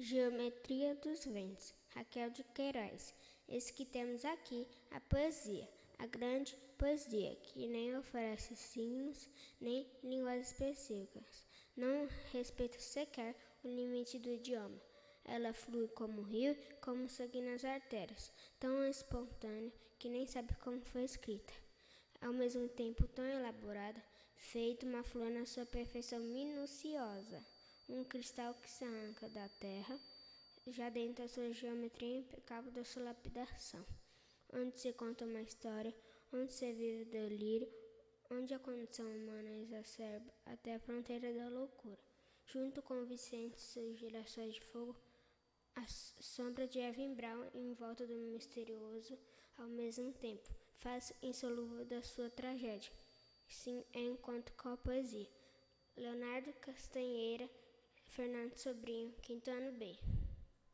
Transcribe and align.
Geometria 0.00 0.94
dos 0.94 1.24
ventos, 1.24 1.74
Raquel 1.92 2.30
de 2.30 2.44
Queiroz. 2.44 3.12
Esse 3.48 3.72
que 3.72 3.84
temos 3.84 4.24
aqui, 4.24 4.64
a 4.92 5.00
poesia, 5.00 5.68
a 5.98 6.06
grande 6.06 6.56
poesia, 6.78 7.34
que 7.42 7.66
nem 7.66 7.96
oferece 7.96 8.54
signos 8.54 9.28
nem 9.60 9.90
línguas 10.04 10.52
específicas. 10.52 11.44
Não 11.76 12.08
respeita 12.30 12.78
sequer 12.78 13.34
o 13.64 13.68
limite 13.68 14.20
do 14.20 14.30
idioma. 14.30 14.80
Ela 15.24 15.52
flui 15.52 15.88
como 15.88 16.22
rio, 16.22 16.56
como 16.80 17.08
sangue 17.08 17.40
nas 17.40 17.64
artérias, 17.64 18.32
tão 18.60 18.84
espontânea 18.84 19.72
que 19.98 20.08
nem 20.08 20.28
sabe 20.28 20.54
como 20.62 20.80
foi 20.80 21.02
escrita. 21.02 21.52
Ao 22.20 22.32
mesmo 22.32 22.68
tempo 22.68 23.04
tão 23.08 23.24
elaborada, 23.24 24.00
feito 24.36 24.86
uma 24.86 25.02
flor 25.02 25.28
na 25.28 25.44
sua 25.44 25.66
perfeição 25.66 26.20
minuciosa 26.20 27.44
um 27.88 28.04
cristal 28.04 28.54
que 28.54 28.70
se 28.70 28.84
arranca 28.84 29.28
da 29.28 29.48
terra, 29.48 29.98
já 30.66 30.90
dentro 30.90 31.22
da 31.22 31.28
sua 31.28 31.52
geometria 31.52 32.18
impecável 32.18 32.70
da 32.70 32.84
sua 32.84 33.04
lapidação, 33.04 33.84
onde 34.52 34.78
se 34.78 34.92
conta 34.92 35.24
uma 35.24 35.40
história, 35.40 35.94
onde 36.32 36.52
se 36.52 36.70
vive 36.72 37.02
o 37.02 37.06
delírio, 37.06 37.68
onde 38.30 38.52
a 38.52 38.58
condição 38.58 39.06
humana 39.06 39.50
exacerba 39.62 40.30
até 40.44 40.74
a 40.74 40.80
fronteira 40.80 41.32
da 41.32 41.48
loucura. 41.48 41.98
Junto 42.46 42.82
com 42.82 43.04
Vicente, 43.04 43.60
suas 43.60 43.98
gerações 43.98 44.54
de 44.54 44.60
fogo, 44.60 44.96
a 45.74 45.86
sombra 45.86 46.66
de 46.66 46.78
Evan 46.78 47.14
Brown 47.14 47.46
em 47.54 47.72
volta 47.72 48.06
do 48.06 48.14
misterioso, 48.14 49.18
ao 49.56 49.66
mesmo 49.66 50.12
tempo, 50.12 50.48
faz 50.78 51.12
insolúvel 51.22 51.84
da 51.84 52.02
sua 52.02 52.28
tragédia. 52.30 52.92
Sim, 53.48 53.84
é 53.94 54.00
enquanto 54.00 54.52
com 54.52 54.68
a 54.68 54.76
poesia. 54.76 55.28
Leonardo 55.96 56.52
Castanheira 56.54 57.48
Fernando 58.18 58.56
Sobrinho, 58.56 59.14
quinto 59.22 59.48
ano 59.48 59.70
B. 59.70 59.96